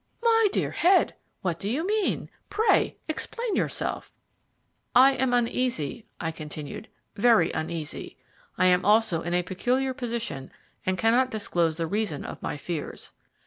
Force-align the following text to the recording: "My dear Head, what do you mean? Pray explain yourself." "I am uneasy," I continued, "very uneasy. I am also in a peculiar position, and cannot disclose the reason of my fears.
"My 0.23 0.47
dear 0.51 0.71
Head, 0.71 1.13
what 1.43 1.59
do 1.59 1.69
you 1.69 1.85
mean? 1.85 2.31
Pray 2.49 2.97
explain 3.07 3.55
yourself." 3.55 4.15
"I 4.95 5.11
am 5.13 5.31
uneasy," 5.31 6.07
I 6.19 6.31
continued, 6.31 6.87
"very 7.15 7.51
uneasy. 7.51 8.17
I 8.57 8.65
am 8.65 8.83
also 8.83 9.21
in 9.21 9.35
a 9.35 9.43
peculiar 9.43 9.93
position, 9.93 10.51
and 10.87 10.97
cannot 10.97 11.29
disclose 11.29 11.75
the 11.75 11.85
reason 11.85 12.25
of 12.25 12.41
my 12.41 12.57
fears. 12.57 13.11